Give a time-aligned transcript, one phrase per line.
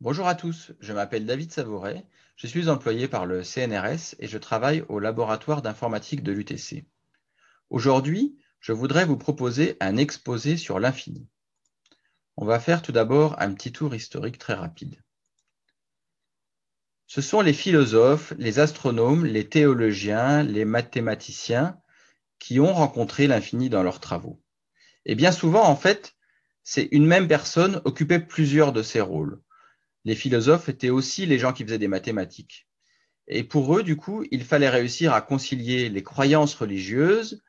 [0.00, 2.06] Bonjour à tous, je m'appelle David Savouret,
[2.36, 6.86] je suis employé par le CNRS et je travaille au laboratoire d'informatique de l'UTC.
[7.68, 11.26] Aujourd'hui, je voudrais vous proposer un exposé sur l'infini.
[12.36, 15.02] On va faire tout d'abord un petit tour historique très rapide.
[17.08, 21.76] Ce sont les philosophes, les astronomes, les théologiens, les mathématiciens
[22.38, 24.40] qui ont rencontré l'infini dans leurs travaux.
[25.06, 26.14] Et bien souvent, en fait,
[26.62, 29.42] c'est une même personne occupait plusieurs de ces rôles.
[30.08, 32.66] Les philosophes étaient aussi les gens qui faisaient des mathématiques.
[33.26, 37.42] Et pour eux, du coup, il fallait réussir à concilier les croyances religieuses,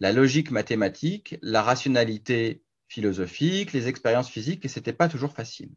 [0.00, 5.74] la logique mathématique, la rationalité philosophique, les expériences physiques, et ce n'était pas toujours facile.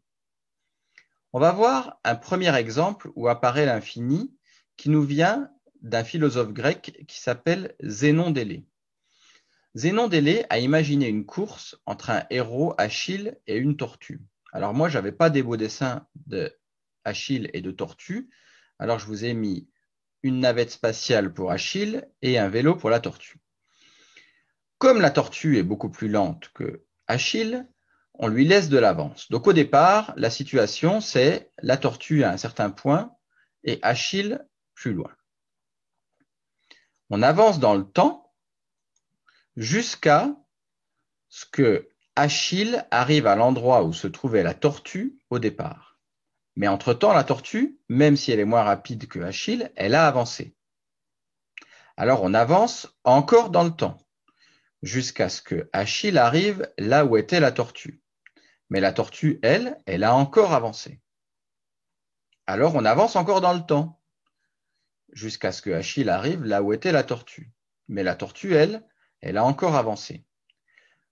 [1.34, 4.34] On va voir un premier exemple où apparaît l'infini
[4.78, 5.50] qui nous vient
[5.82, 8.64] d'un philosophe grec qui s'appelle Zénon d'Élée.
[9.74, 14.22] Zénon d'Élée a imaginé une course entre un héros, Achille, et une tortue.
[14.52, 16.56] Alors moi, je n'avais pas des beaux dessins de
[17.04, 18.30] Achille et de tortue,
[18.78, 19.70] alors je vous ai mis
[20.22, 23.38] une navette spatiale pour Achille et un vélo pour la tortue.
[24.78, 27.66] Comme la tortue est beaucoup plus lente que Achille,
[28.14, 29.30] on lui laisse de l'avance.
[29.30, 33.14] Donc au départ, la situation, c'est la tortue à un certain point
[33.64, 34.40] et Achille
[34.74, 35.14] plus loin.
[37.10, 38.32] On avance dans le temps
[39.56, 40.34] jusqu'à
[41.28, 45.98] ce que Achille arrive à l'endroit où se trouvait la tortue au départ.
[46.56, 50.54] Mais entre-temps, la tortue, même si elle est moins rapide que Achille, elle a avancé.
[51.96, 53.98] Alors on avance encore dans le temps,
[54.82, 58.02] jusqu'à ce que Achille arrive là où était la tortue.
[58.68, 61.00] Mais la tortue, elle, elle a encore avancé.
[62.46, 64.00] Alors on avance encore dans le temps,
[65.12, 67.52] jusqu'à ce que Achille arrive là où était la tortue.
[67.88, 68.86] Mais la tortue, elle,
[69.20, 70.24] elle a encore avancé.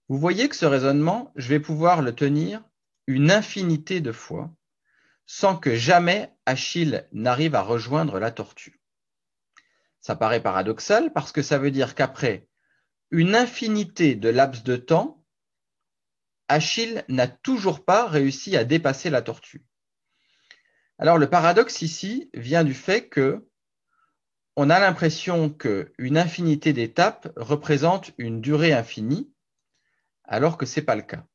[0.09, 2.63] Vous voyez que ce raisonnement, je vais pouvoir le tenir
[3.05, 4.51] une infinité de fois
[5.27, 8.81] sans que jamais Achille n'arrive à rejoindre la tortue.
[10.01, 12.47] Ça paraît paradoxal parce que ça veut dire qu'après
[13.11, 15.23] une infinité de laps de temps,
[16.47, 19.63] Achille n'a toujours pas réussi à dépasser la tortue.
[20.97, 23.47] Alors le paradoxe ici vient du fait que
[24.55, 29.31] on a l'impression qu'une infinité d'étapes représente une durée infinie,
[30.29, 31.25] alors que ce n'est pas le cas.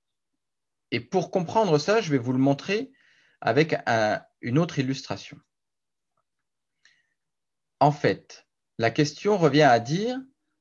[0.92, 2.92] Et pour comprendre ça, je vais vous le montrer
[3.40, 3.74] avec
[4.40, 5.38] une autre illustration.
[7.80, 8.46] En fait,
[8.78, 10.18] la question revient à dire,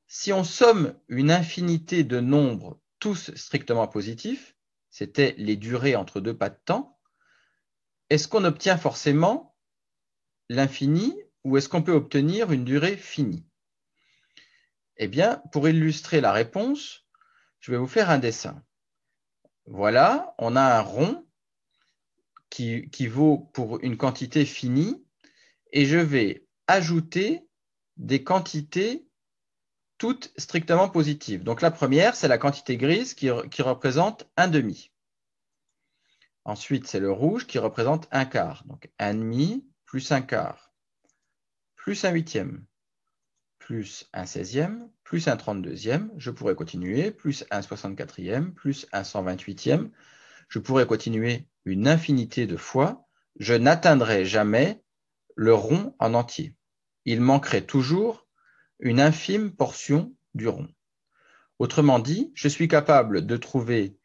[0.08, 4.56] si on somme une infinité de nombres tous strictement positifs,
[4.90, 7.00] c'était les durées entre deux pas de temps,
[8.10, 9.56] est-ce qu'on obtient forcément
[10.50, 13.46] l'infini ou est-ce qu'on peut obtenir une durée finie?
[14.98, 17.03] Eh bien, pour illustrer la réponse,
[17.64, 18.62] je vais vous faire un dessin.
[19.66, 21.26] Voilà, on a un rond
[22.50, 25.04] qui, vaut pour une quantité finie
[25.72, 27.48] et je vais ajouter
[27.96, 29.08] des quantités
[29.98, 31.44] toutes strictement positives.
[31.44, 34.92] Donc la première, c'est la quantité grise qui, qui représente un demi.
[36.44, 38.66] Ensuite, c'est le rouge qui représente un quart.
[38.66, 40.74] Donc un demi plus un quart
[41.84, 42.66] plus un huitième,
[43.60, 49.24] plus un seizième, plus un trente-deuxième, je pourrais continuer, plus un soixante-quatrième, plus un cent
[49.24, 49.92] vingt-huitième,
[50.48, 53.08] je pourrais continuer une infinité de fois,
[53.40, 54.84] je n'atteindrai jamais
[55.36, 56.56] le rond en entier.
[57.06, 58.28] Il manquerait toujours
[58.80, 60.68] une infime portion du rond.
[61.60, 63.98] Autrement dit, je suis capable de trouver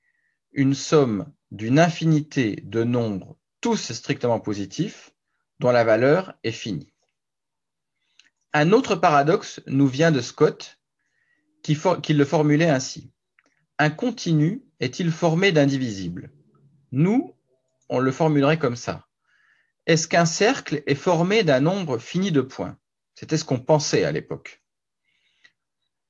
[0.53, 5.10] une somme d'une infinité de nombres tous strictement positifs
[5.58, 6.92] dont la valeur est finie.
[8.53, 10.78] Un autre paradoxe nous vient de Scott,
[11.62, 13.10] qui, le formulait ainsi.
[13.78, 16.30] Un continu est-il formé d'indivisibles
[16.92, 17.34] Nous,
[17.88, 19.06] on le formulerait comme ça.
[19.86, 22.76] Est-ce qu'un cercle est formé d'un nombre fini de points?
[23.14, 24.62] C'était ce qu'on pensait à l'époque.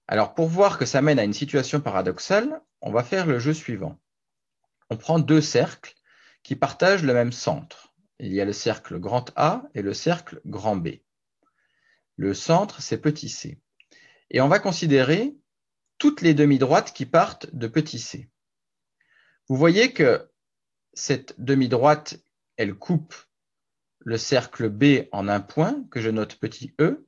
[0.06, 3.52] Alors, pour voir que ça mène à une situation paradoxale, on va faire le jeu
[3.52, 3.98] suivant.
[4.90, 5.94] On prend deux cercles
[6.42, 7.94] qui partagent le même centre.
[8.18, 10.88] Il y a le cercle grand A et le cercle grand B.
[12.16, 13.60] Le centre, c'est petit c.
[14.30, 15.36] Et on va considérer
[15.98, 18.30] toutes les demi-droites qui partent de petit c.
[19.48, 20.30] Vous voyez que
[20.92, 22.18] cette demi-droite,
[22.56, 23.14] elle coupe
[24.00, 27.06] le cercle B en un point que je note petit e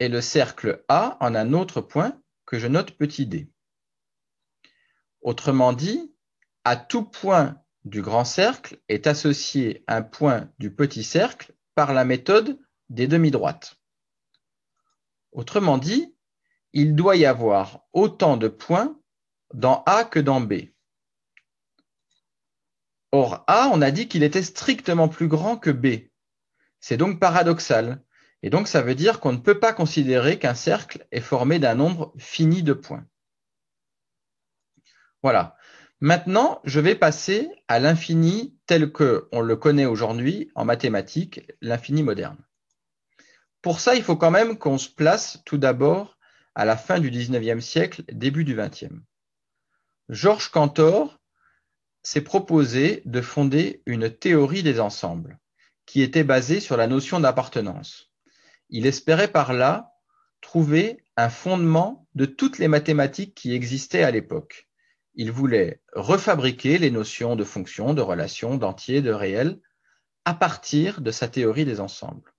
[0.00, 3.50] et le cercle A en un autre point que je note petit d.
[5.20, 6.14] Autrement dit,
[6.64, 12.04] à tout point du grand cercle est associé un point du petit cercle par la
[12.04, 12.58] méthode
[12.90, 13.76] des demi-droites.
[15.32, 16.14] Autrement dit,
[16.72, 18.98] il doit y avoir autant de points
[19.54, 20.54] dans A que dans B.
[23.10, 26.10] Or, A, on a dit qu'il était strictement plus grand que B.
[26.80, 28.02] C'est donc paradoxal.
[28.42, 31.74] Et donc, ça veut dire qu'on ne peut pas considérer qu'un cercle est formé d'un
[31.74, 33.06] nombre fini de points.
[35.22, 35.56] Voilà.
[36.00, 42.38] Maintenant, je vais passer à l'infini tel qu'on le connaît aujourd'hui en mathématiques, l'infini moderne.
[43.62, 46.17] Pour ça, il faut quand même qu'on se place tout d'abord
[46.58, 48.98] à la fin du 19e siècle, début du 20e.
[50.08, 51.20] Georges Cantor
[52.02, 55.38] s'est proposé de fonder une théorie des ensembles
[55.86, 58.10] qui était basée sur la notion d'appartenance.
[58.70, 59.92] Il espérait par là
[60.40, 64.68] trouver un fondement de toutes les mathématiques qui existaient à l'époque.
[65.14, 69.60] Il voulait refabriquer les notions de fonction, de relation, d'entier, de réel
[70.24, 72.34] à partir de sa théorie des ensembles.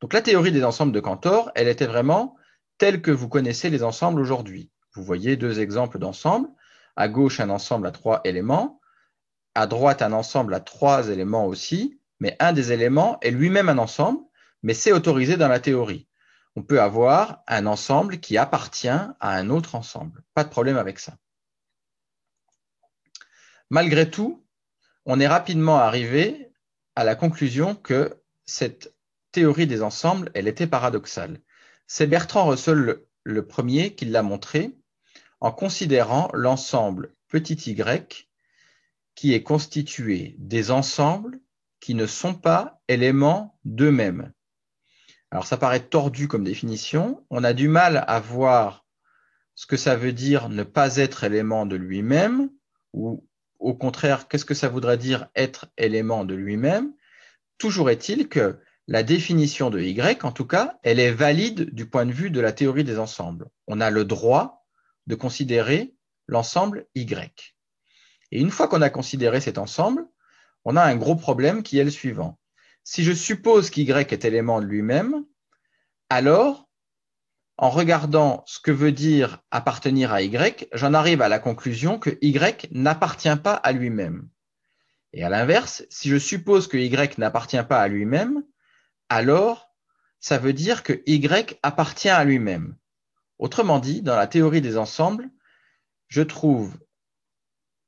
[0.00, 2.36] Donc la théorie des ensembles de Cantor, elle était vraiment
[2.78, 4.70] telle que vous connaissez les ensembles aujourd'hui.
[4.94, 6.48] Vous voyez deux exemples d'ensembles.
[6.96, 8.80] À gauche, un ensemble à trois éléments.
[9.54, 12.00] À droite, un ensemble à trois éléments aussi.
[12.20, 14.20] Mais un des éléments est lui-même un ensemble,
[14.62, 16.08] mais c'est autorisé dans la théorie.
[16.56, 20.22] On peut avoir un ensemble qui appartient à un autre ensemble.
[20.34, 21.16] Pas de problème avec ça.
[23.70, 24.44] Malgré tout,
[25.04, 26.52] on est rapidement arrivé
[26.94, 28.94] à la conclusion que cette
[29.32, 31.40] théorie des ensembles, elle était paradoxale.
[31.86, 34.76] C'est Bertrand Russell le, premier qui l'a montré
[35.40, 37.76] en considérant l'ensemble petit y
[39.14, 41.38] qui est constitué des ensembles
[41.80, 44.32] qui ne sont pas éléments d'eux-mêmes.
[45.30, 48.86] Alors ça paraît tordu comme définition, on a du mal à voir
[49.54, 52.50] ce que ça veut dire ne pas être élément de lui-même,
[52.92, 53.26] ou
[53.58, 56.92] au contraire, qu'est-ce que ça voudrait dire être élément de lui-même.
[57.58, 62.04] Toujours est-il que la définition de Y, en tout cas, elle est valide du point
[62.04, 63.48] de vue de la théorie des ensembles.
[63.66, 64.66] On a le droit
[65.06, 65.94] de considérer
[66.26, 67.54] l'ensemble Y.
[68.30, 70.06] Et une fois qu'on a considéré cet ensemble,
[70.64, 72.38] on a un gros problème qui est le suivant.
[72.82, 75.24] Si je suppose qu'Y est élément de lui-même,
[76.10, 76.68] alors,
[77.56, 82.18] en regardant ce que veut dire appartenir à Y, j'en arrive à la conclusion que
[82.20, 84.28] Y n'appartient pas à lui-même.
[85.14, 88.42] Et à l'inverse, si je suppose que Y n'appartient pas à lui-même,
[89.08, 89.74] alors
[90.20, 92.76] ça veut dire que Y appartient à lui-même.
[93.38, 95.28] Autrement dit, dans la théorie des ensembles,
[96.08, 96.74] je trouve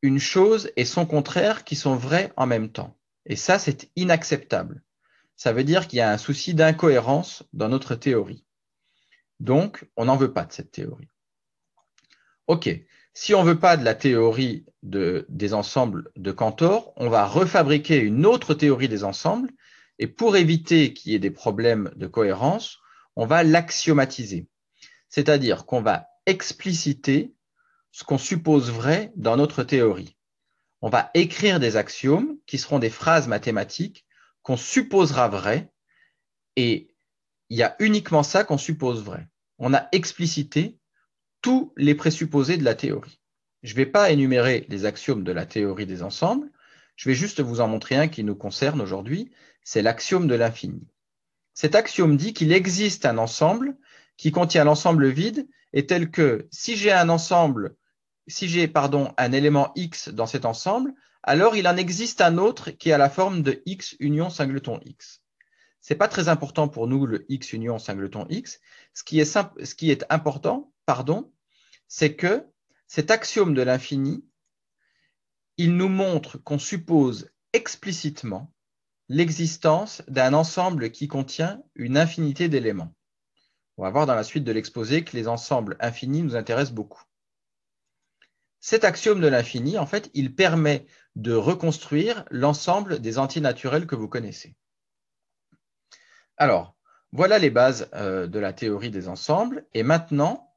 [0.02, 2.96] une chose et son contraire qui sont vrais en même temps.
[3.24, 4.82] Et ça, c'est inacceptable.
[5.34, 8.44] Ça veut dire qu'il y a un souci d'incohérence dans notre théorie.
[9.40, 11.08] Donc, on n'en veut pas de cette théorie.
[12.46, 12.68] OK.
[13.14, 17.98] Si on ne veut pas de la théorie des ensembles de Cantor, on va refabriquer
[17.98, 19.50] une autre théorie des ensembles
[19.98, 22.78] et pour éviter qu'il y ait des problèmes de cohérence,
[23.16, 24.46] on va l'axiomatiser.
[25.08, 27.34] C'est-à-dire qu'on va expliciter
[27.92, 30.16] ce qu'on suppose vrai dans notre théorie.
[30.82, 34.04] On va écrire des axiomes qui seront des phrases mathématiques
[34.42, 35.72] qu'on supposera vraies
[36.56, 36.94] et
[37.48, 39.26] il y a uniquement ça qu'on suppose vrai.
[39.58, 40.78] On a explicité
[41.40, 43.20] tous les présupposés de la théorie.
[43.62, 46.50] Je ne vais pas énumérer les axiomes de la théorie des ensembles,
[46.96, 49.30] je vais juste vous en montrer un qui nous concerne aujourd'hui,
[49.66, 50.86] c'est l'axiome de l'infini.
[51.52, 53.76] Cet axiome dit qu'il existe un ensemble
[54.16, 57.74] qui contient l'ensemble vide et tel que si j'ai un ensemble,
[58.28, 62.70] si j'ai pardon un élément x dans cet ensemble, alors il en existe un autre
[62.70, 65.20] qui a la forme de x union singleton x.
[65.80, 68.60] C'est pas très important pour nous le x union singleton x.
[68.94, 71.32] Ce qui est, ce qui est important, pardon,
[71.88, 72.46] c'est que
[72.86, 74.24] cet axiome de l'infini
[75.56, 78.52] il nous montre qu'on suppose explicitement
[79.08, 82.94] l'existence d'un ensemble qui contient une infinité d'éléments.
[83.76, 87.02] On va voir dans la suite de l'exposé que les ensembles infinis nous intéressent beaucoup.
[88.60, 94.08] Cet axiome de l'infini, en fait, il permet de reconstruire l'ensemble des antinaturels que vous
[94.08, 94.56] connaissez.
[96.36, 96.76] Alors,
[97.12, 99.66] voilà les bases euh, de la théorie des ensembles.
[99.72, 100.52] Et maintenant,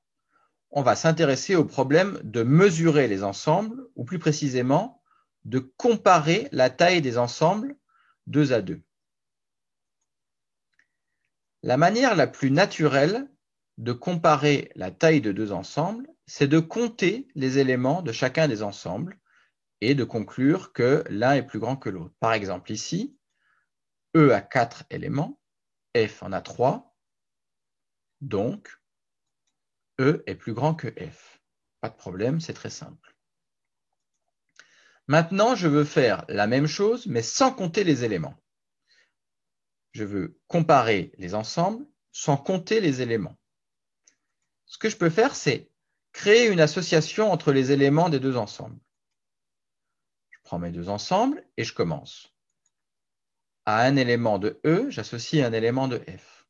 [0.71, 5.01] on va s'intéresser au problème de mesurer les ensembles, ou plus précisément,
[5.45, 7.75] de comparer la taille des ensembles
[8.29, 8.81] deux à deux.
[11.63, 13.29] La manière la plus naturelle
[13.77, 18.63] de comparer la taille de deux ensembles, c'est de compter les éléments de chacun des
[18.63, 19.19] ensembles
[19.81, 22.13] et de conclure que l'un est plus grand que l'autre.
[22.19, 23.17] Par exemple, ici,
[24.15, 25.39] E a quatre éléments,
[25.97, 26.95] F en a trois,
[28.21, 28.79] donc
[29.99, 31.41] E est plus grand que F.
[31.81, 33.08] Pas de problème, c'est très simple.
[35.09, 38.35] Maintenant, je veux faire la même chose, mais sans compter les éléments.
[39.91, 43.35] Je veux comparer les ensembles sans compter les éléments.
[44.67, 45.71] Ce que je peux faire, c'est
[46.11, 48.79] créer une association entre les éléments des deux ensembles.
[50.29, 52.31] Je prends mes deux ensembles et je commence.
[53.65, 56.45] À un élément de E, j'associe un élément de F.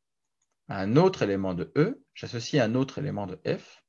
[0.67, 3.85] À un autre élément de E, j'associe un autre élément de F.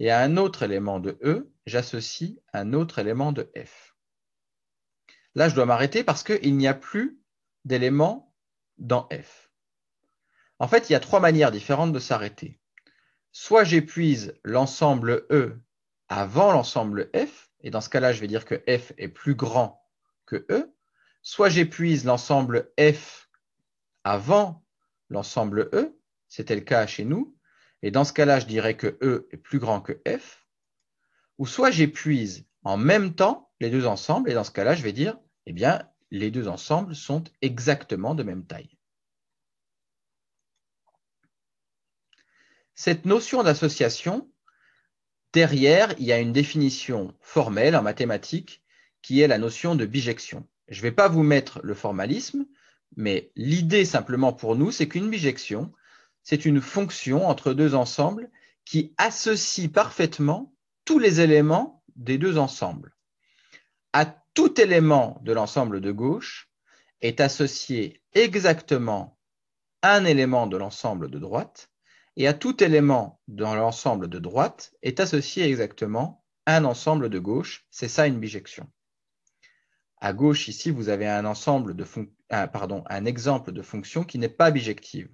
[0.00, 3.91] Et à un autre élément de E, j'associe un autre élément de F.
[5.34, 7.20] Là, je dois m'arrêter parce qu'il n'y a plus
[7.64, 8.34] d'éléments
[8.78, 9.50] dans F.
[10.58, 12.60] En fait, il y a trois manières différentes de s'arrêter.
[13.32, 15.58] Soit j'épuise l'ensemble E
[16.08, 19.82] avant l'ensemble F, et dans ce cas-là, je vais dire que F est plus grand
[20.26, 20.74] que E.
[21.22, 23.30] Soit j'épuise l'ensemble F
[24.04, 24.64] avant
[25.08, 25.98] l'ensemble E,
[26.28, 27.36] c'était le cas chez nous,
[27.82, 30.46] et dans ce cas-là, je dirais que E est plus grand que F.
[31.38, 34.92] Ou soit j'épuise en même temps les deux ensembles, et dans ce cas-là, je vais
[34.92, 35.16] dire,
[35.46, 38.76] eh bien, les deux ensembles sont exactement de même taille.
[42.74, 44.28] Cette notion d'association,
[45.32, 48.64] derrière, il y a une définition formelle en mathématiques
[49.00, 50.44] qui est la notion de bijection.
[50.66, 52.46] Je ne vais pas vous mettre le formalisme,
[52.96, 55.72] mais l'idée simplement pour nous, c'est qu'une bijection,
[56.24, 58.28] c'est une fonction entre deux ensembles
[58.64, 60.52] qui associe parfaitement
[60.84, 62.92] tous les éléments des deux ensembles.
[63.92, 66.50] À tout élément de l'ensemble de gauche
[67.00, 69.18] est associé exactement
[69.82, 71.70] un élément de l'ensemble de droite
[72.16, 77.66] et à tout élément dans l'ensemble de droite est associé exactement un ensemble de gauche.
[77.70, 78.70] C'est ça une bijection.
[79.98, 85.08] À gauche, ici, vous avez un, un exemple de fonction qui n'est pas bijective.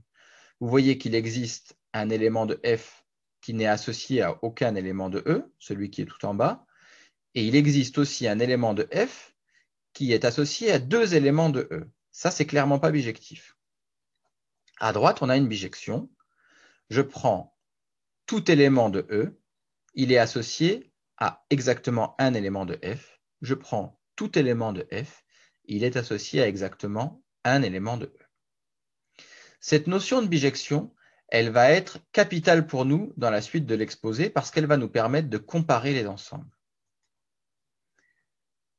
[0.61, 3.04] Vous voyez qu'il existe un élément de f
[3.40, 6.66] qui n'est associé à aucun élément de e, celui qui est tout en bas,
[7.38, 9.33] et il existe aussi un élément de f
[9.92, 11.88] qui est associé à deux éléments de e.
[12.11, 13.57] Ça, c'est clairement pas bijectif.
[14.80, 16.11] À droite, on a une bijection
[16.90, 17.57] je prends
[18.26, 19.38] tout élément de E,
[19.95, 23.21] il est associé à exactement un élément de F.
[23.40, 25.25] Je prends tout élément de F,
[25.66, 28.18] il est associé à exactement un élément de E.
[29.61, 30.92] Cette notion de bijection,
[31.28, 34.88] elle va être capitale pour nous dans la suite de l'exposé parce qu'elle va nous
[34.88, 36.58] permettre de comparer les ensembles.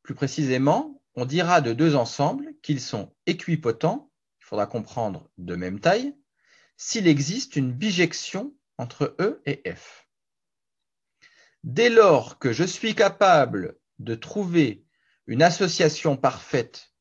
[0.04, 5.80] Plus précisément, on dira de deux ensembles qu'ils sont équipotents, il faudra comprendre de même
[5.80, 6.16] taille,
[6.78, 10.08] s'il existe une bijection entre E et F.
[11.64, 14.86] Dès lors que je suis capable de trouver
[15.28, 16.94] une association parfaite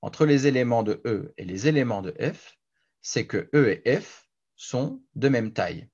[0.00, 2.56] entre les éléments de E et les éléments de F,
[3.02, 5.88] c'est que E et F sont de même taille.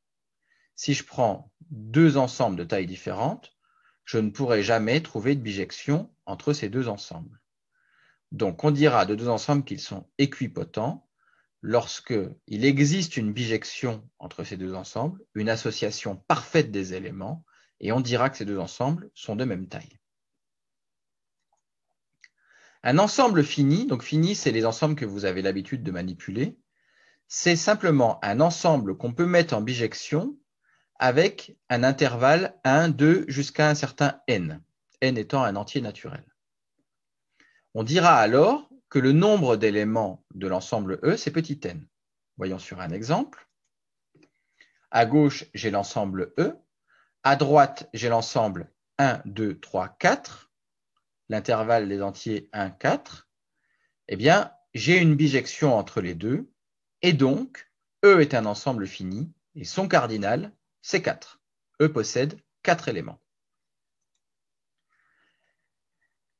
[0.76, 3.56] Si je prends deux ensembles de taille différentes,
[4.04, 7.41] je ne pourrai jamais trouver de bijection entre ces deux ensembles.
[8.31, 11.07] Donc on dira de deux ensembles qu'ils sont équipotents
[11.61, 17.45] lorsqu'il existe une bijection entre ces deux ensembles, une association parfaite des éléments,
[17.81, 19.99] et on dira que ces deux ensembles sont de même taille.
[22.83, 26.59] Un ensemble fini, donc fini, c'est les ensembles que vous avez l'habitude de manipuler,
[27.29, 30.37] c'est simplement un ensemble qu'on peut mettre en bijection
[30.99, 34.61] avec un intervalle 1, 2 jusqu'à un certain n,
[35.02, 36.25] n étant un entier naturel.
[37.75, 41.87] On dira alors que le nombre d'éléments de l'ensemble E, c'est petit n.
[42.37, 43.49] Voyons sur un exemple.
[44.90, 46.54] À gauche, j'ai l'ensemble E.
[47.23, 50.50] À droite, j'ai l'ensemble 1, 2, 3, 4.
[51.28, 53.28] L'intervalle des entiers 1, 4.
[54.09, 56.50] Eh bien, j'ai une bijection entre les deux.
[57.00, 57.71] Et donc,
[58.04, 59.32] E est un ensemble fini.
[59.54, 61.40] Et son cardinal, c'est 4.
[61.80, 63.22] E possède 4 éléments.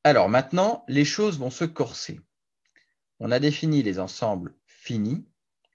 [0.05, 2.21] Alors maintenant, les choses vont se corser.
[3.21, 5.25] On a défini les ensembles finis.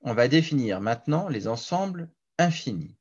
[0.01, 2.97] On va définir maintenant les ensembles infinis.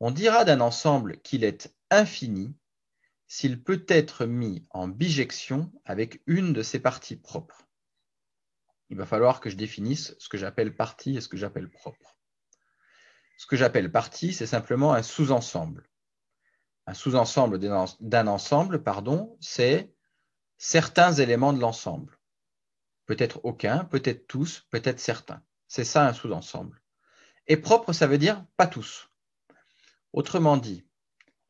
[0.00, 2.56] On dira d'un ensemble qu'il est infini
[3.26, 7.66] s'il peut être mis en bijection avec une de ses parties propres.
[8.90, 12.16] Il va falloir que je définisse ce que j'appelle partie et ce que j'appelle propre.
[13.36, 15.88] Ce que j'appelle partie, c'est simplement un sous-ensemble.
[16.86, 19.93] Un sous-ensemble d'un ensemble, pardon, c'est
[20.58, 22.18] certains éléments de l'ensemble
[23.06, 25.42] peut-être aucun, peut-être tous, peut-être certains.
[25.68, 26.82] C'est ça un sous-ensemble.
[27.46, 29.08] Et propre, ça veut dire pas tous.
[30.12, 30.86] Autrement dit,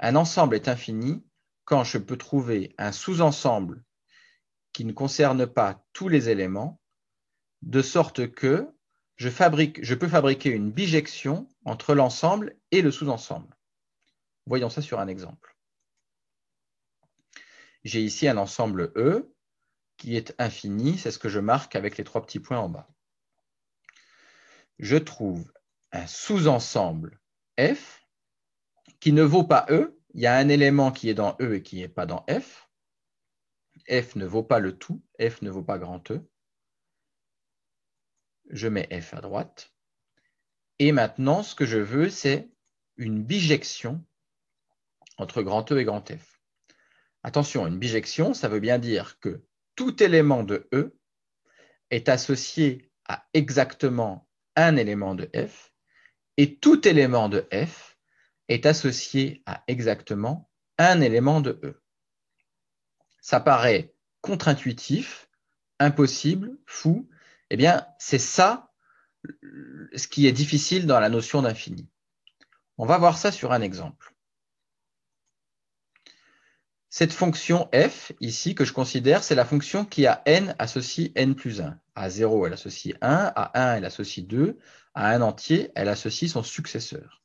[0.00, 1.24] un ensemble est infini
[1.64, 3.84] quand je peux trouver un sous-ensemble
[4.72, 6.80] qui ne concerne pas tous les éléments,
[7.62, 8.68] de sorte que
[9.16, 9.28] je,
[9.94, 13.56] peux fabriquer une bijection entre l'ensemble et le sous-ensemble.
[14.46, 15.53] Voyons ça sur un exemple.
[17.84, 19.30] J'ai ici un ensemble E
[19.96, 22.88] qui est infini, c'est ce que je marque avec les trois petits points en bas.
[24.78, 25.52] Je trouve
[25.92, 27.20] un sous-ensemble
[27.58, 28.04] F
[29.00, 30.00] qui ne vaut pas E.
[30.14, 32.68] Il y a un élément qui est dans E et qui n'est pas dans F.
[33.90, 36.26] f ne vaut pas le tout, f ne vaut pas grand E.
[38.50, 39.72] Je mets f à droite.
[40.78, 42.50] Et maintenant, ce que je veux, c'est
[42.96, 44.04] une bijection
[45.18, 46.33] entre grand E et grand F.
[47.24, 49.42] Attention, une bijection, ça veut bien dire que
[49.76, 50.94] tout élément de E
[51.90, 55.72] est associé à exactement un élément de F
[56.36, 57.98] et tout élément de F
[58.48, 61.82] est associé à exactement un élément de E.
[63.22, 65.30] Ça paraît contre-intuitif,
[65.78, 67.08] impossible, fou.
[67.48, 68.70] Eh bien, c'est ça
[69.94, 71.88] ce qui est difficile dans la notion d'infini.
[72.76, 74.13] On va voir ça sur un exemple.
[76.96, 81.34] Cette fonction f, ici, que je considère, c'est la fonction qui a n associe n
[81.34, 81.76] plus 1.
[81.96, 84.60] À 0, elle associe 1, à 1, elle associe 2,
[84.94, 87.24] à un entier, elle associe son successeur.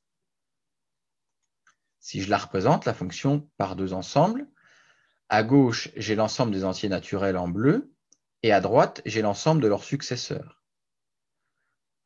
[2.00, 4.48] Si je la représente, la fonction par deux ensembles,
[5.30, 7.94] à gauche, j'ai l'ensemble des entiers naturels en bleu,
[8.42, 10.64] et à droite, j'ai l'ensemble de leurs successeurs.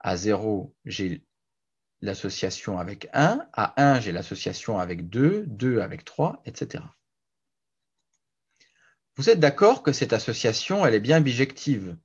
[0.01, 1.25] À 0, j'ai
[2.01, 6.83] l'association avec 1, à 1, j'ai l'association avec 2, 2 avec 3, etc.
[9.15, 11.97] Vous êtes d'accord que cette association, elle est bien bijective?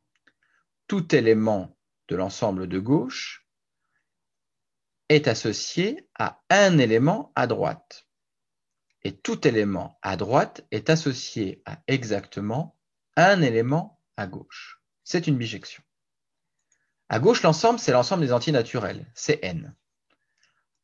[0.88, 1.76] Tout élément
[2.08, 3.46] de l'ensemble de gauche
[5.08, 8.06] est associé à un élément à droite.
[9.04, 12.76] Et tout élément à droite est associé à exactement
[13.16, 14.82] un élément à gauche.
[15.02, 15.82] C'est une bijection.
[17.08, 19.74] À gauche, l'ensemble, c'est l'ensemble des entiers naturels, c'est n.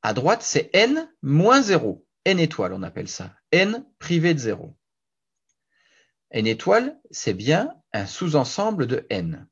[0.00, 4.74] À droite, c'est n moins 0, n étoile, on appelle ça, n privé de 0.
[6.30, 9.46] N étoile, c'est bien un sous-ensemble de n.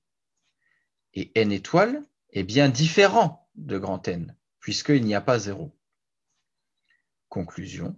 [1.14, 5.72] Et n étoile est bien différent de grand n, puisqu'il n'y a pas 0.
[7.28, 7.96] Conclusion.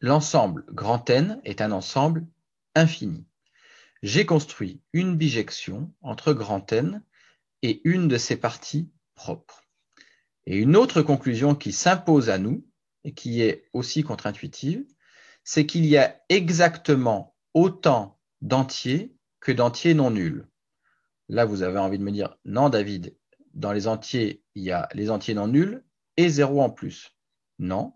[0.00, 2.26] L'ensemble grand N est un ensemble
[2.74, 3.26] infini.
[4.02, 7.02] J'ai construit une bijection entre grand N
[7.60, 9.64] et une de ses parties propres.
[10.46, 12.66] Et une autre conclusion qui s'impose à nous,
[13.04, 14.84] et qui est aussi contre-intuitive,
[15.44, 20.46] c'est qu'il y a exactement autant d'entiers que d'entiers non nuls.
[21.28, 23.16] Là, vous avez envie de me dire, non David,
[23.54, 25.84] dans les entiers, il y a les entiers non nuls
[26.16, 27.16] et zéro en plus.
[27.58, 27.94] Non.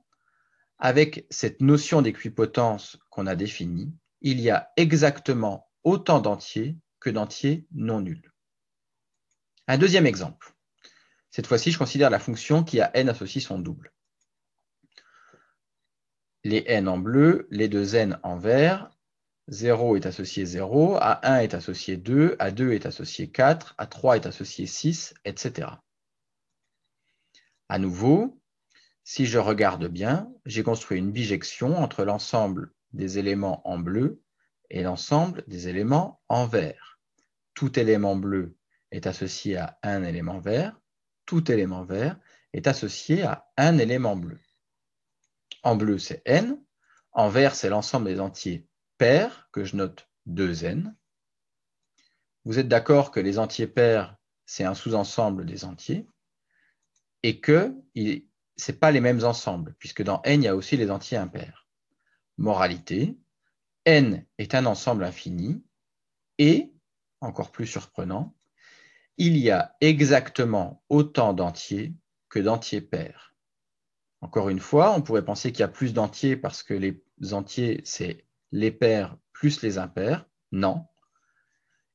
[0.79, 7.67] Avec cette notion d'équipotence qu'on a définie, il y a exactement autant d'entiers que d'entiers
[7.73, 8.33] non nuls.
[9.67, 10.55] Un deuxième exemple.
[11.31, 13.93] Cette fois-ci, je considère la fonction qui a n associé son double.
[16.45, 18.91] Les n en bleu, les deux n en vert.
[19.49, 23.87] 0 est associé 0, à 1 est associé 2, à 2 est associé 4, à
[23.87, 25.69] 3 est associé 6, etc.
[27.69, 28.41] À nouveau,
[29.05, 34.23] si je regarde bien, j'ai construit une bijection entre l'ensemble des éléments en bleu
[34.71, 36.99] et l'ensemble des éléments en vert.
[37.53, 38.57] Tout élément bleu
[38.91, 40.81] est associé à un élément vert,
[41.27, 42.19] tout élément vert
[42.55, 44.41] est associé à un élément bleu.
[45.63, 46.59] En bleu, c'est n.
[47.13, 48.67] En vert, c'est l'ensemble des entiers
[48.99, 50.95] pairs, que je note 2n.
[52.45, 56.07] Vous êtes d'accord que les entiers pairs, c'est un sous-ensemble des entiers
[57.23, 57.75] et que
[58.57, 61.67] ce pas les mêmes ensembles, puisque dans n, il y a aussi les entiers impairs.
[62.37, 63.19] Moralité,
[63.87, 65.65] n est un ensemble infini
[66.39, 66.73] et,
[67.21, 68.35] encore plus surprenant,
[69.17, 71.95] il y a exactement autant d'entiers
[72.29, 73.35] que d'entiers pairs.
[74.21, 77.03] Encore une fois, on pourrait penser qu'il y a plus d'entiers parce que les
[77.33, 80.27] entiers, c'est les pairs plus les impairs.
[80.53, 80.87] Non.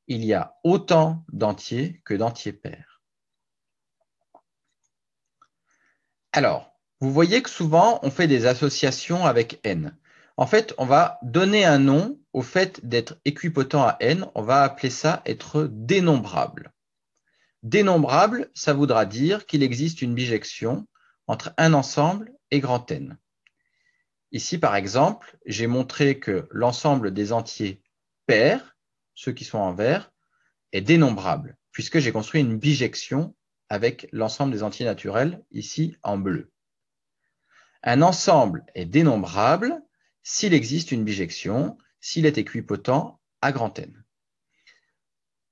[0.07, 3.01] Il y a autant d'entiers que d'entiers pairs.
[6.33, 9.97] Alors, vous voyez que souvent, on fait des associations avec n.
[10.35, 14.27] En fait, on va donner un nom au fait d'être équipotent à n.
[14.35, 16.73] On va appeler ça être dénombrable.
[17.63, 20.87] Dénombrable, ça voudra dire qu'il existe une bijection
[21.25, 23.17] entre un ensemble et grand N.
[24.31, 27.81] Ici, par exemple, j'ai montré que l'ensemble des entiers
[28.27, 28.77] pairs,
[29.15, 30.11] ceux qui sont en vert,
[30.71, 33.35] est dénombrable, puisque j'ai construit une bijection
[33.69, 36.51] avec l'ensemble des entiers naturels, ici en bleu.
[37.83, 39.81] Un ensemble est dénombrable
[40.21, 44.03] s'il existe une bijection, s'il est équipotent à grand N.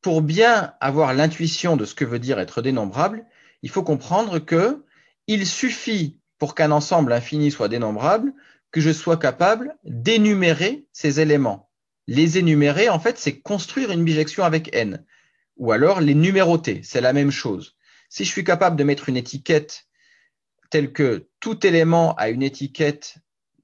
[0.02, 3.26] Pour bien avoir l'intuition de ce que veut dire être dénombrable,
[3.64, 4.86] il faut comprendre que
[5.26, 8.34] il suffit pour qu'un ensemble infini soit dénombrable
[8.78, 11.72] que je sois capable d'énumérer ces éléments.
[12.06, 15.04] Les énumérer, en fait, c'est construire une bijection avec n,
[15.56, 17.76] ou alors les numéroter, c'est la même chose.
[18.08, 19.88] Si je suis capable de mettre une étiquette
[20.70, 23.18] telle que tout élément a une étiquette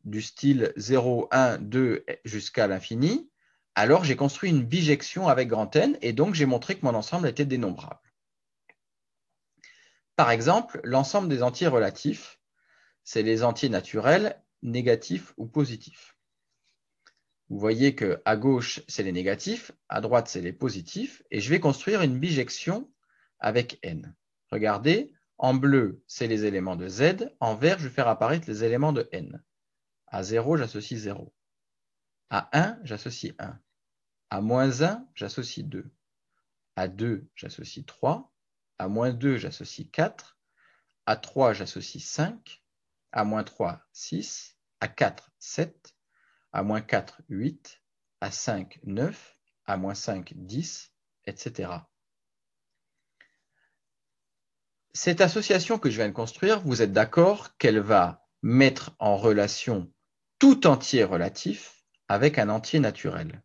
[0.03, 3.29] du style 0, 1, 2 jusqu'à l'infini,
[3.75, 7.27] alors j'ai construit une bijection avec grand N et donc j'ai montré que mon ensemble
[7.27, 8.01] était dénombrable.
[10.15, 12.39] Par exemple, l'ensemble des entiers relatifs,
[13.03, 16.17] c'est les entiers naturels négatifs ou positifs.
[17.49, 21.49] Vous voyez que à gauche, c'est les négatifs, à droite, c'est les positifs, et je
[21.49, 22.91] vais construire une bijection
[23.39, 24.15] avec n.
[24.51, 28.63] Regardez, en bleu, c'est les éléments de z, en vert, je vais faire apparaître les
[28.63, 29.43] éléments de n.
[30.07, 31.33] À 0, j'associe 0.
[32.29, 33.59] À 1, j'associe 1.
[34.29, 35.91] À moins 1, j'associe 2.
[36.75, 38.33] À 2, j'associe 3.
[38.79, 40.39] À moins 2, j'associe 4.
[41.05, 42.63] À 3, j'associe 5.
[43.11, 44.52] À moins 3, 6.
[44.83, 45.95] À 4, 7.
[46.51, 47.81] À moins 4, 8.
[48.19, 49.37] À 5, 9.
[49.65, 50.91] À moins 5, 10,
[51.25, 51.69] etc.
[54.91, 59.89] Cette association que je viens de construire, vous êtes d'accord qu'elle va mettre en relation
[60.37, 63.41] tout entier relatif avec un entier naturel.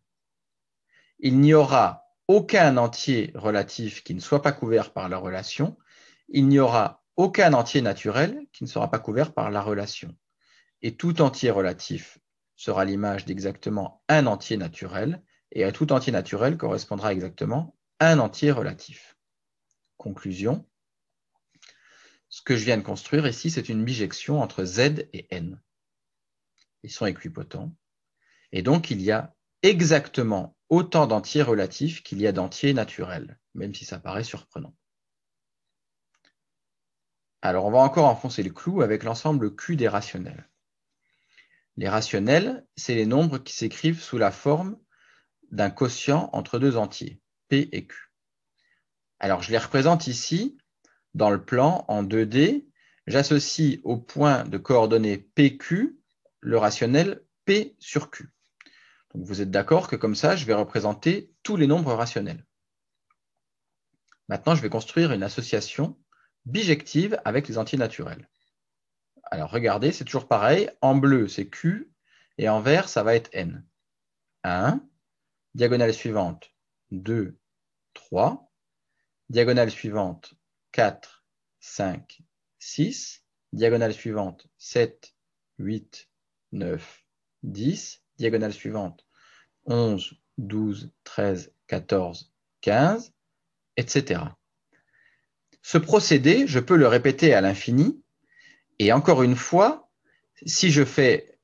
[1.19, 5.77] Il n'y aura aucun entier relatif qui ne soit pas couvert par la relation.
[6.27, 10.13] Il n'y aura aucun entier naturel qui ne sera pas couvert par la relation.
[10.81, 12.19] Et tout entier relatif
[12.55, 18.51] sera l'image d'exactement un entier naturel, et à tout entier naturel correspondra exactement un entier
[18.51, 19.17] relatif.
[19.97, 20.65] Conclusion.
[22.29, 25.59] Ce que je viens de construire ici, c'est une bijection entre Z et N.
[26.83, 27.75] Ils sont équipotents.
[28.51, 33.73] Et donc, il y a exactement autant d'entiers relatifs qu'il y a d'entiers naturels, même
[33.73, 34.75] si ça paraît surprenant.
[37.41, 40.48] Alors, on va encore enfoncer le clou avec l'ensemble Q des rationnels.
[41.79, 44.77] Les rationnels, c'est les nombres qui s'écrivent sous la forme
[45.49, 48.11] d'un quotient entre deux entiers, P et Q.
[49.17, 50.57] Alors, je les représente ici
[51.13, 52.65] dans le plan en 2D.
[53.07, 55.97] J'associe au point de coordonnées PQ
[56.41, 58.29] le rationnel P sur Q.
[59.13, 62.45] Vous êtes d'accord que comme ça, je vais représenter tous les nombres rationnels.
[64.27, 65.97] Maintenant, je vais construire une association
[66.45, 68.27] bijective avec les entiers naturels.
[69.31, 70.69] Alors regardez, c'est toujours pareil.
[70.81, 71.91] En bleu, c'est Q,
[72.37, 73.63] et en vert, ça va être N.
[74.43, 74.81] 1,
[75.53, 76.53] diagonale suivante,
[76.91, 77.37] 2,
[77.93, 78.51] 3,
[79.29, 80.33] diagonale suivante,
[80.71, 81.25] 4,
[81.59, 82.21] 5,
[82.59, 85.13] 6, diagonale suivante, 7,
[85.59, 86.09] 8,
[86.53, 87.03] 9,
[87.43, 89.05] 10, diagonale suivante,
[89.65, 93.13] 11, 12, 13, 14, 15,
[93.77, 94.21] etc.
[95.61, 98.01] Ce procédé, je peux le répéter à l'infini,
[98.79, 99.89] et encore une fois,
[100.45, 101.37] si je fais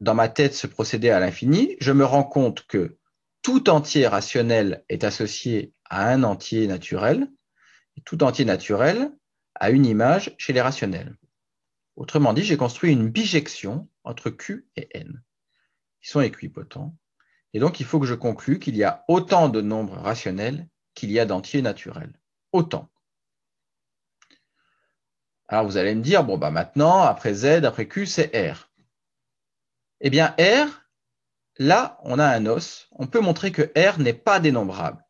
[0.00, 2.98] dans ma tête ce procédé à l'infini, je me rends compte que
[3.42, 7.30] tout entier rationnel est associé à un entier naturel,
[7.96, 9.12] et tout entier naturel
[9.54, 11.16] a une image chez les rationnels.
[11.96, 15.22] Autrement dit, j'ai construit une bijection entre Q et N
[16.00, 16.96] qui sont équipotents.
[17.52, 21.10] Et donc, il faut que je conclue qu'il y a autant de nombres rationnels qu'il
[21.10, 22.18] y a d'entiers naturels.
[22.52, 22.90] Autant.
[25.52, 28.70] Alors, vous allez me dire, bon, bah maintenant, après Z, après Q, c'est R.
[30.00, 30.68] Eh bien, R,
[31.58, 32.86] là, on a un os.
[32.92, 35.04] On peut montrer que R n'est pas dénombrable.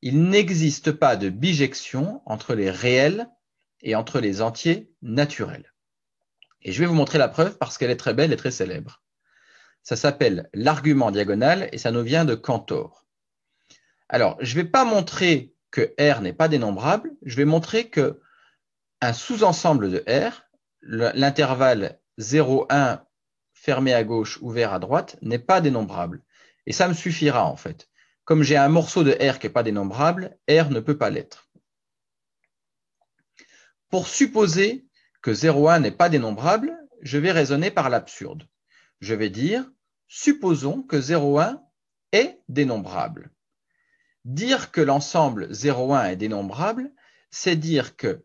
[0.00, 3.28] Il n'existe pas de bijection entre les réels
[3.82, 5.74] et entre les entiers naturels.
[6.62, 9.02] Et je vais vous montrer la preuve parce qu'elle est très belle et très célèbre.
[9.82, 13.04] Ça s'appelle l'argument diagonal et ça nous vient de Cantor.
[14.08, 18.22] Alors, je ne vais pas montrer que R n'est pas dénombrable, je vais montrer que
[19.02, 20.44] un sous-ensemble de R,
[20.80, 23.04] l'intervalle 0, 1
[23.52, 26.22] fermé à gauche, ouvert à droite, n'est pas dénombrable.
[26.64, 27.90] Et ça me suffira en fait.
[28.24, 31.50] Comme j'ai un morceau de R qui n'est pas dénombrable, R ne peut pas l'être.
[33.90, 34.86] Pour supposer
[35.20, 38.48] que 0,1 n'est pas dénombrable, je vais raisonner par l'absurde
[39.02, 39.68] je vais dire,
[40.06, 41.60] supposons que 0,1
[42.12, 43.30] est dénombrable.
[44.24, 46.92] Dire que l'ensemble 0,1 est dénombrable,
[47.30, 48.24] c'est dire que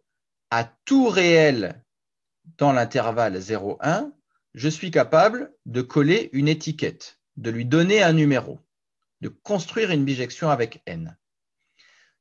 [0.51, 1.83] à tout réel
[2.57, 4.12] dans l'intervalle 0,1,
[4.53, 8.60] je suis capable de coller une étiquette, de lui donner un numéro,
[9.21, 11.17] de construire une bijection avec n.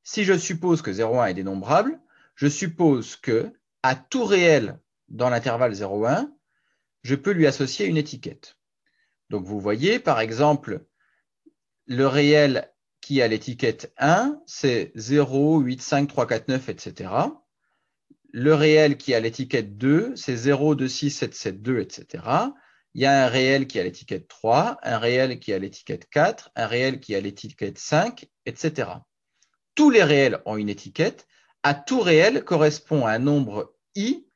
[0.02, 1.98] Si je suppose que 0,1 est dénombrable,
[2.34, 6.30] je suppose que à tout réel dans l'intervalle 0,1,
[7.02, 8.56] je peux lui associer une étiquette.
[9.30, 10.84] Donc vous voyez, par exemple,
[11.86, 17.10] le réel qui a l'étiquette 1, c'est 0, 8, 5, 3, 4, 9, etc.
[18.32, 22.24] Le réel qui a l'étiquette 2, c'est 0, 2, 6, 7, 7, 2, etc.
[22.94, 26.50] Il y a un réel qui a l'étiquette 3, un réel qui a l'étiquette 4,
[26.56, 28.90] un réel qui a l'étiquette 5, etc.
[29.74, 31.26] Tous les réels ont une étiquette.
[31.62, 34.26] À tout réel correspond un nombre i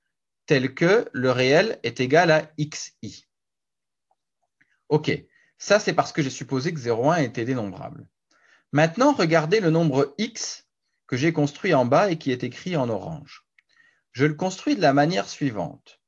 [0.46, 3.26] tel que le réel est égal à xi.
[4.88, 5.10] OK.
[5.58, 8.08] Ça, c'est parce que j'ai supposé que 0,1 était dénombrable.
[8.72, 10.68] Maintenant, regardez le nombre x
[11.06, 13.46] que j'ai construit en bas et qui est écrit en orange.
[14.12, 16.00] Je le construis de la manière suivante.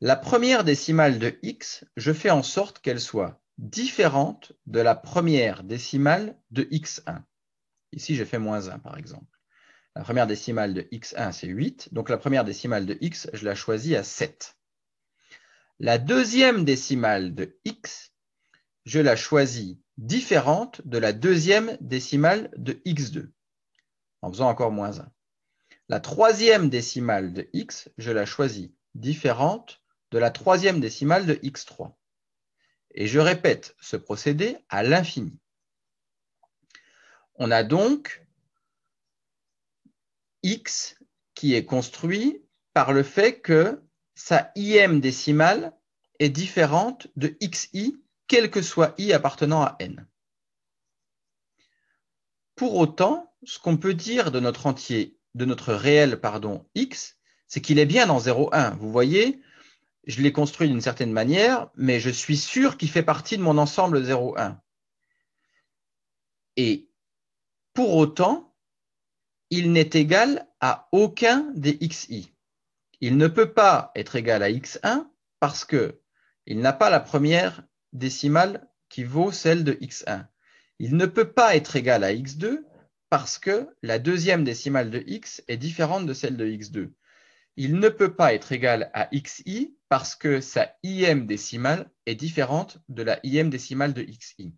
[0.00, 5.64] La première décimale de x, je fais en sorte qu'elle soit différente de la première
[5.64, 7.22] décimale de x1.
[7.92, 9.40] Ici, j'ai fait moins 1, par exemple.
[9.96, 11.92] La première décimale de x1, c'est 8.
[11.92, 14.56] Donc, la première décimale de x, je la choisis à 7.
[15.80, 18.12] La deuxième décimale de x,
[18.84, 23.30] je la choisis différente de la deuxième décimale de x2,
[24.22, 25.12] en faisant encore moins 1.
[25.90, 31.96] La troisième décimale de x, je la choisis différente de la troisième décimale de x3.
[32.92, 35.36] Et je répète ce procédé à l'infini.
[37.34, 38.24] On a donc
[40.44, 40.96] x
[41.34, 42.40] qui est construit
[42.72, 43.82] par le fait que
[44.14, 45.76] sa im décimale
[46.20, 50.06] est différente de xi, quel que soit i appartenant à n.
[52.54, 57.60] Pour autant, ce qu'on peut dire de notre entier, de notre réel pardon, x, c'est
[57.60, 58.76] qu'il est bien dans 0,1.
[58.76, 59.40] Vous voyez,
[60.06, 63.58] je l'ai construit d'une certaine manière, mais je suis sûr qu'il fait partie de mon
[63.58, 64.56] ensemble 0,1.
[66.56, 66.88] Et
[67.72, 68.54] pour autant,
[69.50, 72.32] il n'est égal à aucun des xi.
[73.00, 75.06] Il ne peut pas être égal à x1
[75.40, 80.26] parce qu'il n'a pas la première décimale qui vaut celle de x1.
[80.78, 82.62] Il ne peut pas être égal à x2
[83.10, 86.92] parce que la deuxième décimale de x est différente de celle de x2.
[87.56, 92.78] Il ne peut pas être égal à xi parce que sa im décimale est différente
[92.88, 94.54] de la im décimale de xi.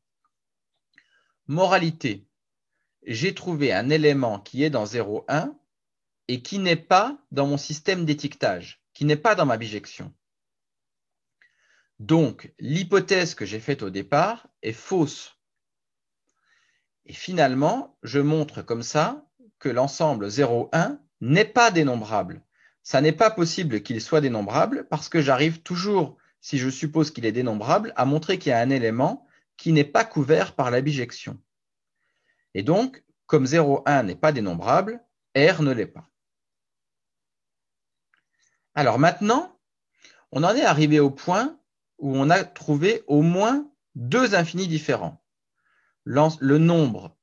[1.47, 2.29] Moralité,
[3.05, 5.55] j'ai trouvé un élément qui est dans 0,1
[6.29, 10.15] et qui n'est pas dans mon système d'étiquetage, qui n'est pas dans ma bijection.
[11.99, 15.39] Donc, l'hypothèse que j'ai faite au départ est fausse.
[17.07, 19.27] Et finalement, je montre comme ça
[19.59, 22.43] que l'ensemble 0,1 n'est pas dénombrable.
[22.83, 27.27] Ça n'est pas possible qu'il soit dénombrable parce que j'arrive toujours, si je suppose qu'il
[27.27, 30.81] est dénombrable, à montrer qu'il y a un élément qui n'est pas couvert par la
[30.81, 31.39] bijection.
[32.55, 35.01] Et donc, comme 0,1 n'est pas dénombrable,
[35.37, 36.09] R ne l'est pas.
[38.75, 39.59] Alors maintenant,
[40.33, 41.59] on en est arrivé au point
[41.99, 45.22] où on a trouvé au moins deux infinis différents.
[46.05, 47.17] Le nombre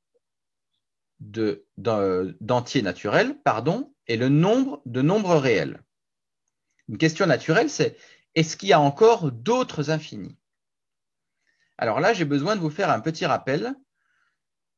[1.19, 5.83] d'entiers naturels pardon, et le nombre de nombres réels.
[6.87, 7.97] Une question naturelle, c'est
[8.35, 10.37] est-ce qu'il y a encore d'autres infinis?
[11.77, 13.75] Alors là, j'ai besoin de vous faire un petit rappel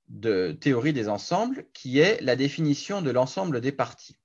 [0.09, 4.19] de théorie des ensembles qui est la définition de l'ensemble des parties.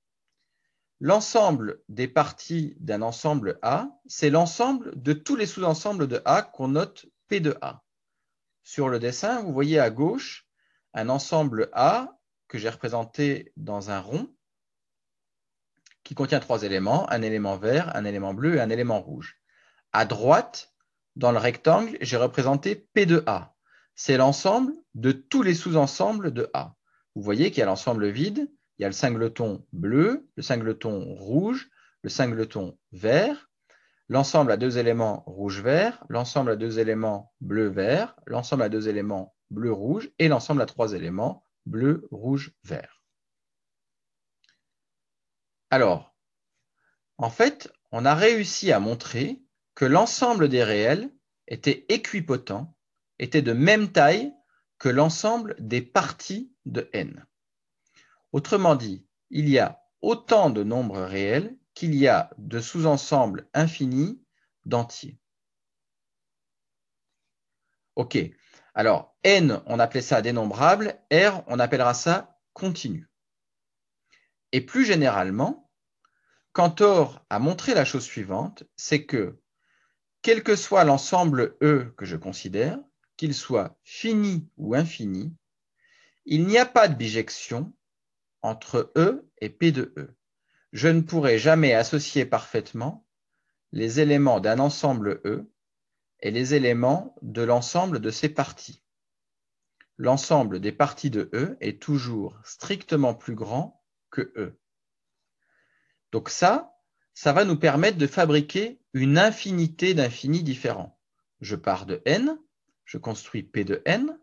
[0.98, 6.68] L'ensemble des parties d'un ensemble A, c'est l'ensemble de tous les sous-ensembles de A qu'on
[6.68, 7.84] note P de A.
[8.68, 10.44] Sur le dessin, vous voyez à gauche
[10.92, 14.28] un ensemble A que j'ai représenté dans un rond
[16.02, 19.36] qui contient trois éléments, un élément vert, un élément bleu et un élément rouge.
[19.92, 20.74] À droite,
[21.14, 23.54] dans le rectangle, j'ai représenté P de A
[23.94, 26.74] c'est l'ensemble de tous les sous-ensembles de A.
[27.14, 31.14] Vous voyez qu'il y a l'ensemble vide, il y a le singleton bleu, le singleton
[31.14, 31.70] rouge,
[32.02, 33.48] le singleton vert,
[34.08, 40.10] l'ensemble à deux éléments rouge-vert, l'ensemble à deux éléments bleu-vert, l'ensemble à deux éléments bleu-rouge
[40.18, 43.02] et l'ensemble à trois éléments bleu-rouge-vert.
[45.70, 46.14] Alors,
[47.18, 49.42] en fait, on a réussi à montrer
[49.74, 51.10] que l'ensemble des réels
[51.48, 52.52] était équipotent
[53.18, 54.32] était de même taille
[54.78, 57.24] que l'ensemble des parties de n.
[58.32, 64.20] Autrement dit, il y a autant de nombres réels qu'il y a de sous-ensembles infinis
[64.64, 65.20] d'entiers.
[67.94, 68.18] OK.
[68.74, 73.08] Alors, n, on appelait ça dénombrable, r, on appellera ça continu.
[74.52, 75.70] Et plus généralement,
[76.52, 79.38] Cantor a montré la chose suivante, c'est que,
[80.22, 82.78] quel que soit l'ensemble E que je considère,
[83.18, 85.36] qu'il soit fini ou infini,
[86.24, 87.74] il n'y a pas de bijection
[88.40, 90.15] entre E et P de E.
[90.76, 93.08] Je ne pourrai jamais associer parfaitement
[93.72, 95.50] les éléments d'un ensemble E
[96.20, 98.84] et les éléments de l'ensemble de ses parties.
[99.96, 104.60] L'ensemble des parties de E est toujours strictement plus grand que E.
[106.12, 106.74] Donc ça,
[107.14, 111.00] ça va nous permettre de fabriquer une infinité d'infinis différents.
[111.40, 112.38] Je pars de n,
[112.84, 114.20] je construis P de n,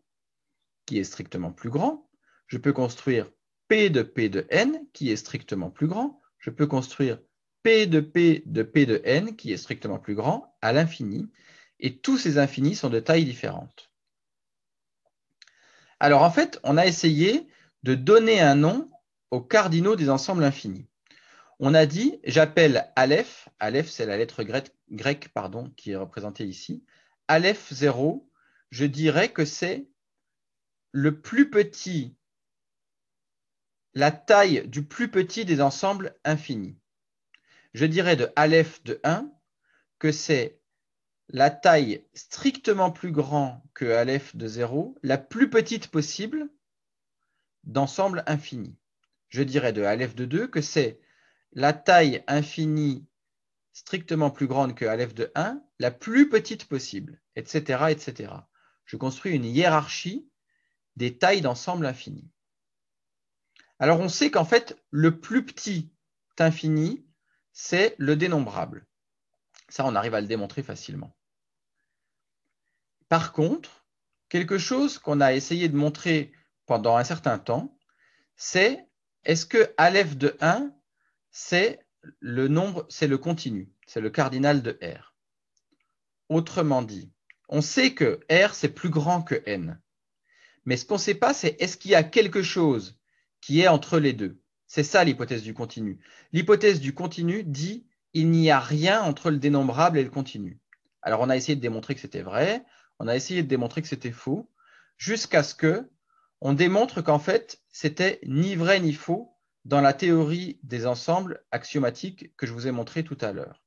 [0.85, 2.07] qui est strictement plus grand.
[2.45, 3.31] Je peux construire
[3.67, 6.19] P de P de n, qui est strictement plus grand.
[6.43, 7.19] Je peux construire
[7.63, 11.32] P de P de P de n, qui est strictement plus grand, à l'infini.
[11.79, 13.89] et tous ces infinis sont de tailles différentes.
[16.01, 17.47] Alors en fait, on a essayé
[17.84, 18.89] de donner un nom
[19.32, 20.86] aux cardinaux des ensembles infinis.
[21.60, 26.84] On a dit, j'appelle Aleph, Aleph c'est la lettre grecque, pardon, qui est représentée ici,
[27.29, 28.29] Aleph 0,
[28.69, 29.88] je dirais que c'est
[30.91, 32.17] le plus petit,
[33.95, 36.77] la taille du plus petit des ensembles infinis.
[37.73, 39.32] Je dirais de Aleph de 1
[39.99, 40.60] que c'est
[41.29, 46.49] la taille strictement plus grand que Aleph de 0, la plus petite possible
[47.63, 48.77] d'ensemble infini.
[49.29, 50.99] Je dirais de Aleph de 2 que c'est
[51.53, 53.08] la taille infinie
[53.73, 58.34] strictement plus grande que Aleph de 1, la plus petite possible, etc., etc.
[58.86, 60.29] Je construis une hiérarchie
[60.95, 62.29] des tailles d'ensemble infini.
[63.79, 65.91] Alors on sait qu'en fait, le plus petit
[66.39, 67.05] infini,
[67.51, 68.86] c'est le dénombrable.
[69.69, 71.15] Ça, on arrive à le démontrer facilement.
[73.09, 73.86] Par contre,
[74.29, 76.31] quelque chose qu'on a essayé de montrer
[76.65, 77.77] pendant un certain temps,
[78.36, 78.88] c'est
[79.25, 80.73] est-ce que Aleph de 1,
[81.31, 81.86] c'est
[82.19, 85.15] le nombre, c'est le continu, c'est le cardinal de R.
[86.29, 87.12] Autrement dit,
[87.49, 89.79] on sait que R, c'est plus grand que N.
[90.65, 92.99] Mais ce qu'on ne sait pas, c'est est-ce qu'il y a quelque chose
[93.43, 95.99] qui est entre les deux C'est ça l'hypothèse du continu.
[96.32, 100.62] L'hypothèse du continu dit il n'y a rien entre le dénombrable et le continu.
[101.01, 102.63] Alors on a essayé de démontrer que c'était vrai,
[102.99, 104.49] on a essayé de démontrer que c'était faux,
[104.97, 105.89] jusqu'à ce que
[106.39, 112.34] on démontre qu'en fait, c'était ni vrai ni faux dans la théorie des ensembles axiomatiques
[112.38, 113.62] que je vous ai montré tout à l'heure.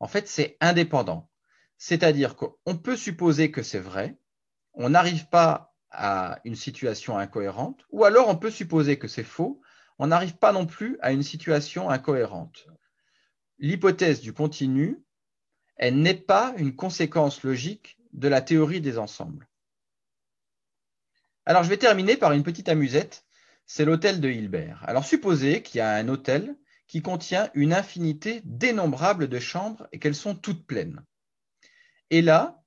[0.00, 1.30] En fait, c'est indépendant.
[1.78, 4.16] C'est-à-dire qu'on peut supposer que c'est vrai,
[4.72, 9.60] on n'arrive pas à une situation incohérente, ou alors on peut supposer que c'est faux,
[9.98, 12.66] on n'arrive pas non plus à une situation incohérente.
[13.58, 15.02] L'hypothèse du continu,
[15.76, 19.48] elle n'est pas une conséquence logique de la théorie des ensembles.
[21.46, 23.24] Alors, je vais terminer par une petite amusette.
[23.66, 24.82] C'est l'hôtel de Hilbert.
[24.86, 29.98] Alors, supposez qu'il y a un hôtel qui contient une infinité dénombrable de chambres et
[29.98, 31.04] qu'elles sont toutes pleines.
[32.10, 32.63] Et là,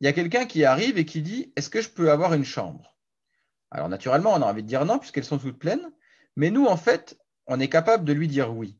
[0.00, 2.44] il y a quelqu'un qui arrive et qui dit Est-ce que je peux avoir une
[2.44, 2.96] chambre?
[3.70, 5.90] Alors, naturellement, on a envie de dire non, puisqu'elles sont toutes pleines.
[6.36, 8.78] Mais nous, en fait, on est capable de lui dire oui.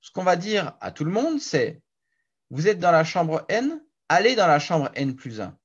[0.00, 1.82] Ce qu'on va dire à tout le monde, c'est
[2.50, 5.56] Vous êtes dans la chambre N, allez dans la chambre N plus 1.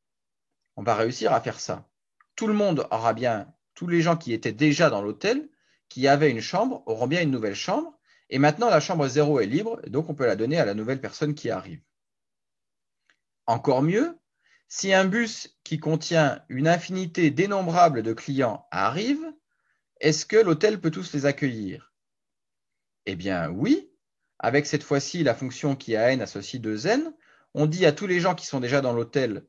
[0.76, 1.88] On va réussir à faire ça
[2.36, 5.50] tout le monde aura bien, tous les gens qui étaient déjà dans l'hôtel,
[5.90, 7.98] qui avaient une chambre, auront bien une nouvelle chambre.
[8.30, 11.02] Et maintenant, la chambre 0 est libre, donc on peut la donner à la nouvelle
[11.02, 11.82] personne qui arrive.
[13.46, 14.18] Encore mieux,
[14.76, 19.24] si un bus qui contient une infinité dénombrable de clients arrive,
[20.00, 21.94] est-ce que l'hôtel peut tous les accueillir?
[23.06, 23.92] Eh bien oui,
[24.40, 27.14] avec cette fois-ci la fonction qui a n associe 2n,
[27.54, 29.46] on dit à tous les gens qui sont déjà dans l'hôtel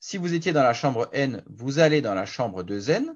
[0.00, 3.14] si vous étiez dans la chambre N, vous allez dans la chambre 2N.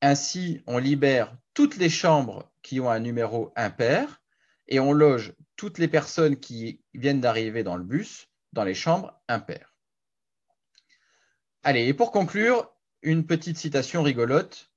[0.00, 4.22] Ainsi, on libère toutes les chambres qui ont un numéro impair
[4.68, 9.20] et on loge toutes les personnes qui viennent d'arriver dans le bus dans les chambres
[9.28, 9.73] impaires.
[11.66, 14.70] Allez, et pour conclure, une petite citation rigolote.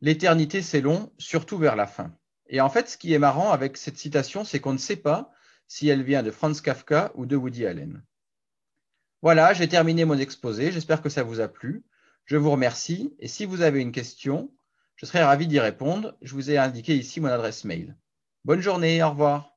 [0.00, 2.16] L'éternité, c'est long, surtout vers la fin.
[2.48, 5.32] Et en fait, ce qui est marrant avec cette citation, c'est qu'on ne sait pas
[5.66, 8.04] si elle vient de Franz Kafka ou de Woody Allen.
[9.20, 10.70] Voilà, j'ai terminé mon exposé.
[10.70, 11.82] J'espère que ça vous a plu.
[12.24, 13.16] Je vous remercie.
[13.18, 14.52] Et si vous avez une question,
[14.94, 16.16] je serai ravi d'y répondre.
[16.22, 17.96] Je vous ai indiqué ici mon adresse mail.
[18.44, 19.51] Bonne journée, au revoir.